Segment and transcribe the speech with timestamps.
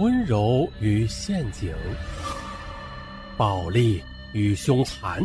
[0.00, 1.74] 温柔与陷阱，
[3.36, 5.22] 暴力与凶残，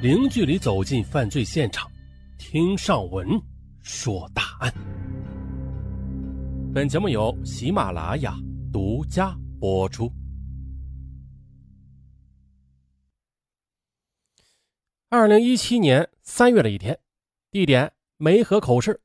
[0.00, 1.86] 零距离走进犯罪现场，
[2.38, 3.28] 听上文
[3.82, 4.72] 说大案。
[6.74, 8.34] 本节目由喜马拉雅
[8.72, 10.10] 独家播出。
[15.10, 16.98] 二零一七年三月的一天，
[17.50, 18.98] 地点梅河口市，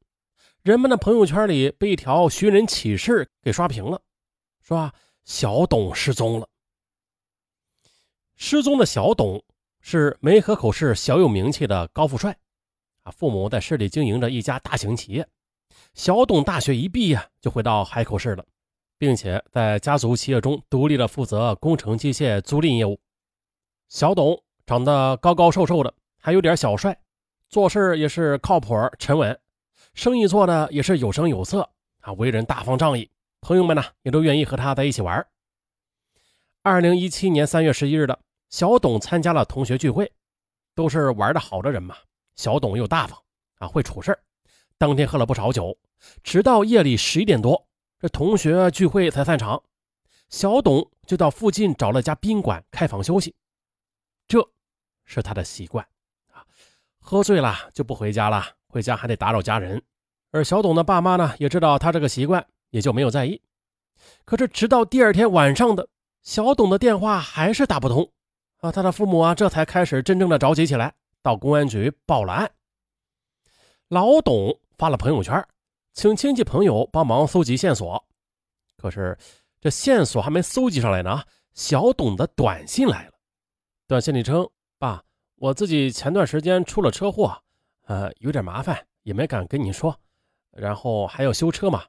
[0.64, 4.02] 人们的朋友圈里被一条寻人启事给刷屏了。
[4.62, 4.94] 说啊，
[5.26, 6.48] 小董失踪了。
[8.36, 9.44] 失踪的小董
[9.82, 12.36] 是梅河口市小有名气的高富帅，
[13.04, 15.28] 啊，父母在市里经营着一家大型企业。
[15.94, 18.46] 小董大学一毕业就回到海口市了，
[18.98, 23.00] 并且在家族企业中独立的负责工程机械租赁业务。
[23.90, 26.98] 小董长得高高瘦瘦的，还有点小帅，
[27.50, 29.38] 做事也是靠谱沉稳，
[29.94, 31.70] 生意做的也是有声有色
[32.00, 33.10] 啊，为人大方仗义。
[33.42, 35.28] 朋友们呢，也都愿意和他在一起玩。
[36.62, 38.20] 二零一七年三月十一日的
[38.52, 40.12] 小董参加了同学聚会，
[40.76, 41.98] 都是玩的好的人嘛。
[42.36, 43.20] 小董又大方
[43.58, 44.18] 啊，会处事。
[44.78, 45.76] 当天喝了不少酒，
[46.24, 47.68] 直到夜里十一点多，
[48.00, 49.62] 这同学聚会才散场。
[50.30, 53.36] 小董就到附近找了家宾馆开房休息，
[54.28, 54.48] 这
[55.04, 55.84] 是他的习惯
[56.32, 56.46] 啊。
[57.00, 59.84] 喝醉了就不回家了，回家还得打扰家人。
[60.30, 62.46] 而小董的爸妈呢，也知道他这个习惯。
[62.72, 63.40] 也就没有在意，
[64.26, 65.88] 可是直到第二天晚上的
[66.24, 68.10] 小董的电话还是打不通
[68.62, 68.72] 啊！
[68.72, 72.52] 他的父母啊，这才开始真正的着急起来，到公安局报了案。
[73.90, 75.46] 老董发了朋友圈，
[75.94, 78.04] 请亲戚朋友帮忙搜集线索。
[78.78, 79.18] 可是
[79.60, 83.14] 这线索还没搜集上来呢，小董的短信来了。
[83.86, 84.50] 短信里称
[84.80, 85.04] ：“爸，
[85.36, 87.38] 我自己前段时间出了车祸，
[87.88, 90.00] 呃，有点麻烦，也没敢跟你说。
[90.52, 91.84] 然后还要修车嘛。”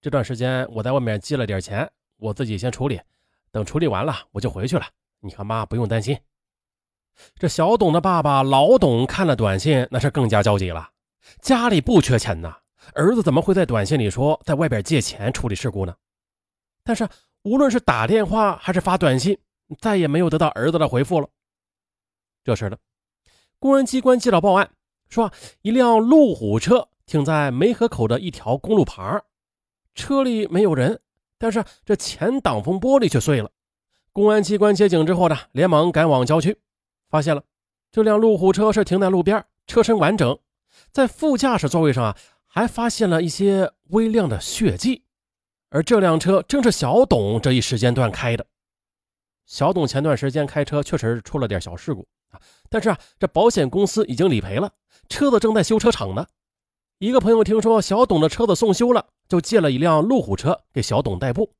[0.00, 3.00] 这段时间我在外面借了点钱，我自己先处理，
[3.50, 4.86] 等处理完了我就回去了。
[5.20, 6.16] 你和妈不用担心。
[7.34, 10.90] 这小董的爸爸老董看了短信，那是更加焦急了。
[11.42, 12.58] 家里不缺钱呐，
[12.94, 15.96] 儿子怎么会在短信里说在外边借钱处理事故呢？
[16.84, 17.08] 但是
[17.42, 19.36] 无论是打电话还是发短信，
[19.80, 21.28] 再也没有得到儿子的回复了。
[22.44, 22.76] 这时呢，
[23.58, 24.70] 公安机关接到报案，
[25.08, 25.32] 说
[25.62, 29.24] 一辆路虎车停在梅河口的一条公路旁。
[29.98, 31.00] 车里没有人，
[31.38, 33.50] 但是这前挡风玻璃却碎了。
[34.12, 36.56] 公安机关接警之后呢，连忙赶往郊区，
[37.10, 37.42] 发现了
[37.90, 40.38] 这辆路虎车是停在路边，车身完整，
[40.92, 42.16] 在副驾驶座位上啊，
[42.46, 45.02] 还发现了一些微量的血迹。
[45.70, 48.46] 而这辆车正是小董这一时间段开的。
[49.46, 54.70] 小董前段时间开车确实出了点小事故啊，但是啊，这保险公司已经理赔了，
[55.08, 56.24] 车子正在修车厂呢。
[56.98, 61.54] 一个朋友听说小董的车子送修了，就借了一辆路虎车给小董代步。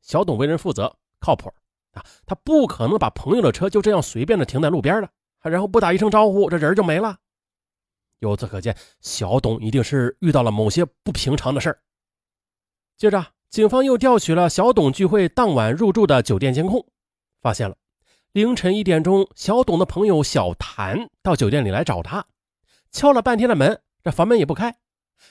[0.00, 1.52] 小董为人负责、靠谱
[1.92, 5.10] 啊，他不可能把朋友的车就这样随便的停在路边的，
[5.42, 7.18] 然后不打一声招呼，这人就没了。
[8.20, 11.78] 由此可见，小董一定是遇到了某些不平常的事儿。
[12.96, 16.86] 接着，警方又调取了小董聚会当晚入住的酒店监控，
[17.42, 17.76] 发现了
[18.32, 22.24] 凌晨一点钟，小董的朋友小谭到酒店里来找他，
[22.90, 23.78] 敲了半天的门。
[24.04, 24.76] 这房门也不开，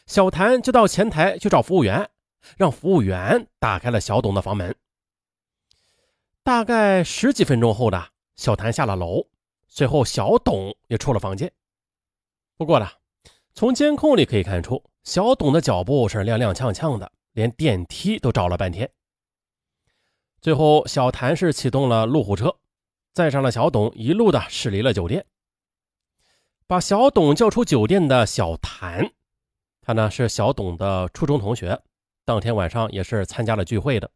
[0.08, 2.10] 小谭就到前台去找服务员，
[2.58, 4.76] 让服务员打开了小董的房门。
[6.42, 9.28] 大概十几分钟后的，小谭下了楼，
[9.68, 11.54] 随后小董也出了房间。
[12.58, 12.90] 不过呢，
[13.54, 18.90] 从监控里可以看出，小董的脚步是踉踉跄跄的，连电梯都找了半天。
[20.42, 22.58] 最后，小谭是启动了路虎车，
[23.14, 25.24] 载上了小董，一路的驶离了酒店。
[26.74, 29.12] 把小董叫出酒店的小谭，
[29.80, 31.80] 他呢是小董的初中同学，
[32.26, 34.10] 当天晚上也是参加了聚会的。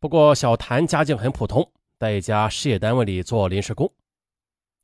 [0.00, 1.70] 不过小谭家境很普通，
[2.00, 3.88] 在一家事业单位里做临时工。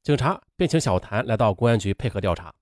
[0.04, 2.54] 警察便请小谭来到公安局配合调查。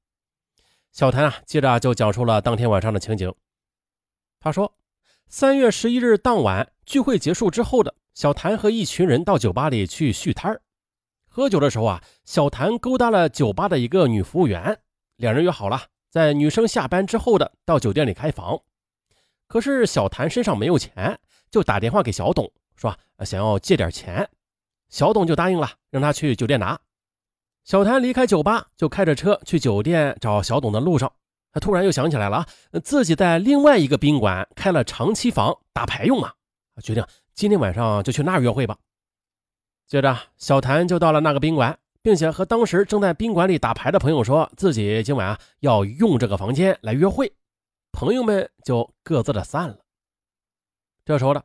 [0.92, 3.30] 小谭啊，接着就讲述了当天晚上的情景。
[4.40, 4.74] 他说，
[5.28, 10.62] 三月十一日当晚聚会结束之后的小谭和一群人到酒吧里去续摊儿。
[11.32, 14.76] 喝酒的时候啊，小谭勾搭了酒吧的一个女服务员，
[15.14, 15.80] 两人约好了
[16.10, 18.60] 在女生下班之后的到酒店里开房。
[19.46, 21.16] 可是小谭身上没有钱，
[21.48, 22.92] 就打电话给小董说
[23.24, 24.28] 想要借点钱，
[24.88, 26.76] 小董就答应了，让他去酒店拿。
[27.62, 31.12] 小谭离开酒吧，就开着车去酒店找小董的路上，
[31.52, 32.44] 他突然又想起来了，
[32.82, 36.32] 自己在另外一个宾馆开了长期房打牌用嘛，
[36.82, 38.76] 决定今天晚上就去那儿约会吧。
[39.90, 47.32] 接着，小谭就到了那个宾馆，并且和当时正在宾馆里打牌的朋友说自己今晚啊要用这个房间来约会。
[47.90, 49.76] 朋友们就各自的散了。
[51.04, 51.42] 这时候呢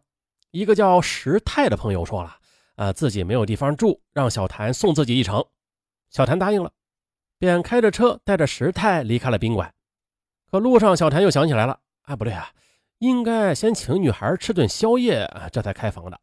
[0.51, 2.37] 一个叫石泰的朋友说了，
[2.75, 5.43] 呃，自己没有地方住，让小谭送自己一程。
[6.11, 6.71] 小谭答应了，
[7.39, 9.73] 便开着车带着石泰离开了宾馆。
[10.51, 12.51] 可路上，小谭又想起来了，哎，不对啊，
[12.99, 16.21] 应该先请女孩吃顿宵夜啊，这才开房的，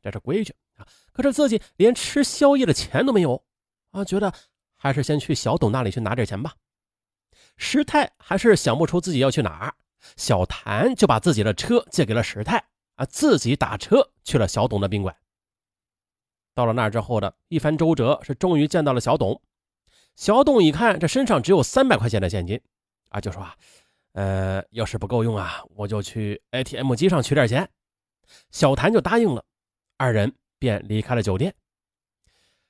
[0.00, 0.86] 这是规矩啊。
[1.12, 3.44] 可是自己连吃宵夜的钱都没有
[3.90, 4.32] 啊，觉得
[4.76, 6.54] 还是先去小董那里去拿点钱吧。
[7.56, 9.74] 石泰还是想不出自己要去哪儿，
[10.16, 12.64] 小谭就把自己的车借给了石泰。
[12.96, 15.14] 啊，自己打车去了小董的宾馆。
[16.54, 19.42] 到了那儿之后的一番周折，是终于见到了小董。
[20.14, 22.58] 小董一看，这身上只有三百块钱的现金，
[23.10, 23.54] 啊，就说啊，
[24.12, 27.68] 呃，要是不够用啊，我就去 ATM 机上取点钱。
[28.50, 29.44] 小谭就答应了，
[29.98, 31.54] 二人便离开了酒店，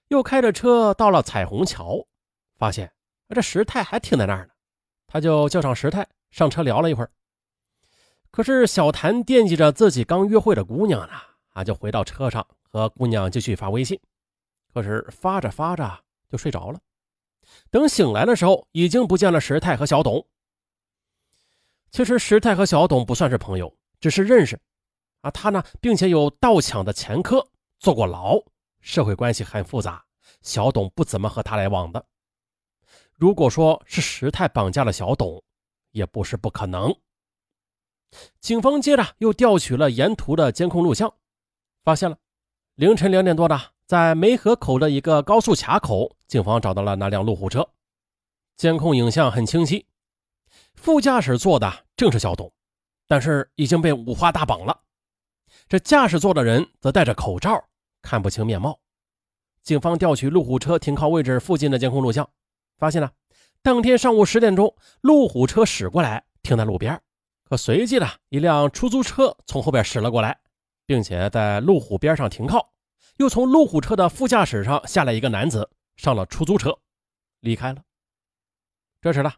[0.09, 2.07] 又开着车到了彩虹桥，
[2.57, 2.93] 发现
[3.29, 4.53] 这石泰还停在那儿呢，
[5.07, 7.11] 他就叫上石泰上车聊了一会儿。
[8.31, 11.15] 可是小谭惦记着自己刚约会的姑娘呢，
[11.55, 13.99] 啊，就回到车上和姑娘继续发微信。
[14.75, 16.79] 可是发着发着就睡着了。
[17.71, 20.27] 等醒来的时候，已经不见了石泰和小董。
[21.91, 24.61] 其实石泰和小董不算是朋友，只是认识。
[25.23, 27.49] 啊，他呢，并且有盗抢的前科，
[27.87, 28.43] 坐过牢，
[28.81, 30.05] 社会关系很复杂。
[30.43, 32.05] 小董不怎么和他来往的。
[33.15, 35.41] 如果说是石泰绑架了小董，
[35.93, 36.93] 也不是不可能。
[38.41, 41.15] 警方接着又调取了沿途的监控录像，
[41.85, 42.19] 发现了
[42.75, 43.57] 凌晨两点多的，
[43.87, 47.71] 在梅河口的一个高速卡口，警方找到了那辆路虎车，
[48.57, 49.87] 监控影像很清晰，
[50.75, 52.53] 副驾驶坐的正是小董，
[53.07, 54.77] 但是已经被五花大绑了，
[55.69, 57.65] 这驾驶座的人则戴着口罩，
[58.07, 58.79] 看不清面貌。
[59.65, 62.31] 警方调取路虎车停靠位置附近的监控录像，
[62.79, 63.11] 发现了
[63.63, 67.03] 当天上午十点钟，路虎车驶过来，停在路边。
[67.43, 70.39] 可随即呢，一辆出租车从后边驶了过来，
[70.87, 72.73] 并且在路虎边上停靠，
[73.17, 76.79] 又从路虎车的副驾驶上下来一个男子，上了出租车，
[77.41, 77.83] 离开了。
[79.01, 79.33] 这时呢，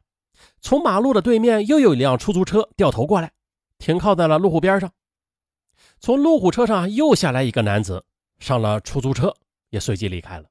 [0.61, 3.32] 从马路的对面又有一辆出租车掉头过来，
[3.79, 4.93] 停靠在了路虎边上，
[6.00, 8.05] 从路虎车上又下来一个男子，
[8.38, 9.35] 上了出租车，
[9.70, 10.49] 也随即离开了。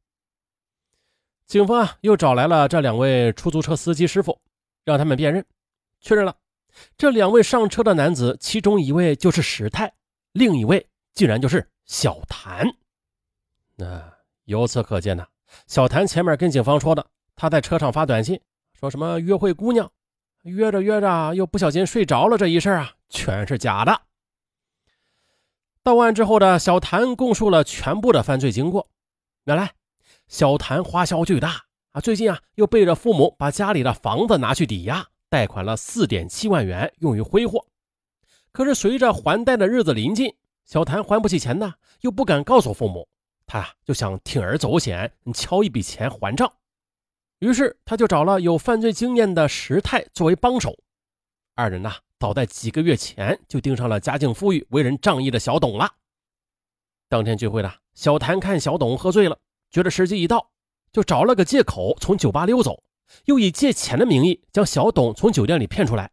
[1.46, 4.40] 警方啊，又找来了这两位出租车司机师傅，
[4.84, 5.46] 让他们辨认，
[6.02, 6.36] 确认了。
[6.98, 9.92] 这两位上车的男子，其中一位就是石泰，
[10.34, 12.68] 另一位竟然就是小谭。
[13.76, 14.14] 那
[14.44, 15.26] 由此可见呢，
[15.68, 18.40] 小谭前面跟警方说的，他在车上发短信，
[18.74, 19.90] 说什么约会姑娘，
[20.44, 24.02] 约着约着又不小心睡着了这一事啊，全是假的。
[25.88, 28.90] 到案之后的小谭供述了全部的犯罪经过。
[29.46, 29.72] 原来，
[30.28, 31.64] 小谭花销巨大
[31.94, 35.08] 啊，最近啊又背着父母把家里的房子拿去抵押。
[35.30, 37.66] 贷款了四点七万元用于挥霍，
[38.52, 40.36] 可是随着还贷的日子临近，
[40.66, 43.08] 小谭还不起钱呢，又不敢告诉父母，
[43.46, 46.52] 他就想铤而走险，敲一笔钱还账。
[47.40, 50.78] 于是他就找了有犯罪经验的石泰作为帮手。
[51.56, 55.90] 二人呐，早在几个月前就盯上了家境富裕、为人仗义的小董了。
[57.10, 60.50] 当天聚会呢，小谭看小董喝醉了，觉得时机已到，
[60.92, 62.84] 就找了个借口从酒吧溜走。
[63.24, 66.12] 又以借钱的名义将小董从酒店里骗出来。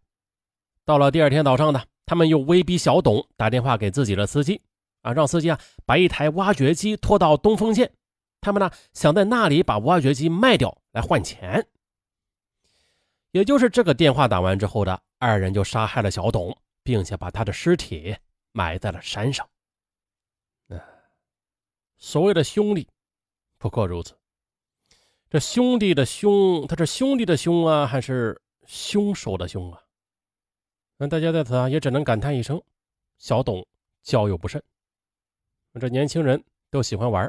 [0.85, 4.63] 到了第二天早上呢，他们又威逼小董打电话给自己的司机，
[5.03, 7.91] 啊，让司机啊把一台挖掘机拖到东风县，
[8.41, 11.67] 他们呢想在那里把挖掘机卖掉来换钱。
[13.35, 18.17] 也就是这个电话打完之后的，二人就杀害了小董，并且把他的尸体
[18.53, 19.45] 埋在了山上。
[21.97, 22.89] 所谓的兄弟，
[23.59, 24.17] 不过如此。
[25.29, 29.83] 这兄弟的兄，他是兄弟的兄啊，还是凶手的凶啊？
[30.97, 32.63] 那大家在此啊，也只能感叹一声：
[33.19, 33.67] 小董
[34.05, 34.63] 交友不慎。
[35.81, 37.29] 这年轻人都喜欢玩，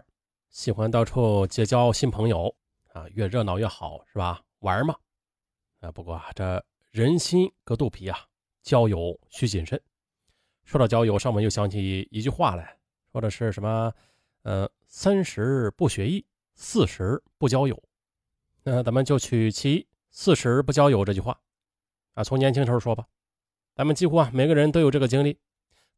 [0.52, 2.56] 喜欢到处结交新朋友
[2.94, 4.40] 啊，越热闹越好，是吧？
[4.60, 4.96] 玩嘛。
[5.82, 8.18] 啊，不过啊，这人心隔肚皮啊，
[8.64, 9.80] 交友需谨慎。
[10.64, 12.78] 说到交友，上文又想起一句话来，
[13.12, 13.94] 说的是什么？
[14.44, 17.82] 呃，三十不学艺，四十不交友。
[18.64, 21.40] 那咱们就取其“四十不交友”这句话，
[22.14, 23.06] 啊，从年轻时候说吧，
[23.76, 25.38] 咱们几乎啊每个人都有这个经历。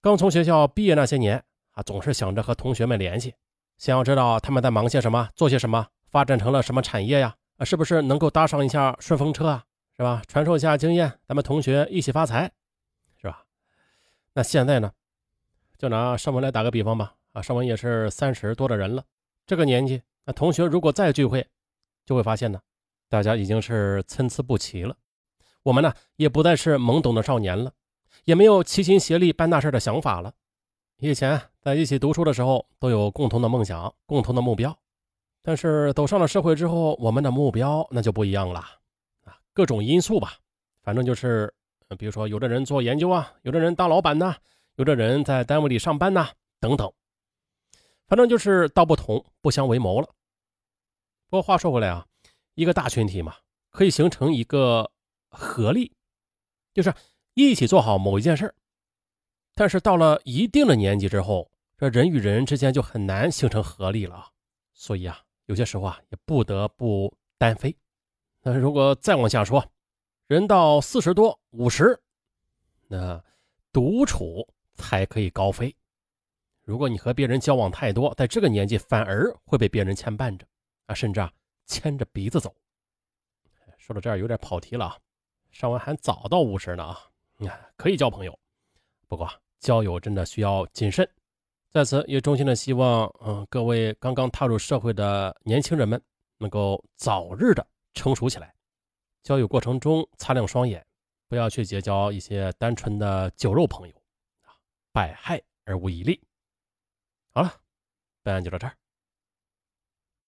[0.02, 3.36] 刚从学校毕业那些年啊，总是想着和同学们联系，
[3.78, 7.38] 想要知道他们在忙些什么，做些什么，发展成了什么产业呀？
[7.58, 9.64] 啊，是不是能够搭上一下顺风车啊？
[9.98, 10.22] 是吧？
[10.28, 12.52] 传授一下经验，咱们同学一起发财，
[13.20, 13.44] 是吧？
[14.34, 14.92] 那现在呢，
[15.78, 17.16] 就拿尚文来打个比方吧。
[17.34, 19.04] 啊，尚文也是三十多的人了，
[19.46, 21.46] 这个年纪，那同学如果再聚会。
[22.06, 22.62] 就会发现呢，
[23.10, 24.96] 大家已经是参差不齐了。
[25.64, 27.74] 我们呢，也不再是懵懂的少年了，
[28.24, 30.34] 也没有齐心协力办大事的想法了。
[31.00, 34.80] 以前在一起读书的时候都有共同的梦想、共同的目标，
[35.42, 38.64] 但是走上了社会之后，我们的目标那就不一样了，
[39.58, 40.38] 各种因素吧，
[40.84, 41.52] 反正就是，
[41.98, 44.36] 比如说有的人做研究啊，有的人当老板呐，
[44.76, 46.94] 有的人在单位里上班呐，等等，
[48.08, 50.08] 反正就是道不同不相为谋了。
[51.28, 52.06] 不过话说回来啊，
[52.54, 53.34] 一个大群体嘛，
[53.72, 54.92] 可以形成一个
[55.28, 55.92] 合力，
[56.72, 56.94] 就是
[57.34, 58.54] 一起做好某一件事
[59.56, 61.50] 但是到了一定的年纪之后，
[61.80, 64.34] 这人与人之间就很难形成合力了。
[64.72, 67.76] 所以啊，有些时候啊，也不得不单飞。
[68.50, 69.62] 那如果再往下说，
[70.28, 72.00] 人到四十多、五十，
[72.88, 73.22] 那
[73.74, 75.76] 独处才可以高飞。
[76.64, 80.48] 如果你和别人交往太多，在这个年纪反而会被别人牵绊着
[80.86, 81.30] 啊，甚至啊
[81.66, 82.56] 牵着鼻子走。
[83.78, 84.98] 说到这儿有点跑题了啊，
[85.52, 87.06] 上文还早到五十呢啊，
[87.76, 88.40] 可以交朋友，
[89.10, 89.30] 不过。
[89.60, 91.06] 交友真的需要谨慎，
[91.70, 96.02] 在此也衷心的希望，嗯，各位刚刚踏入社会的年轻人们
[96.38, 98.54] 能够早日的成熟起来。
[99.24, 100.86] 交友过程中擦亮双眼，
[101.28, 103.94] 不要去结交一些单纯的酒肉朋友，
[104.44, 104.56] 啊，
[104.94, 106.22] 百害而无一利。
[107.34, 107.54] 好了，
[108.24, 108.78] 本案就到这儿。